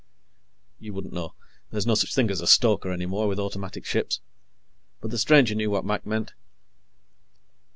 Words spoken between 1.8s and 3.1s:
no such thing as a stoker any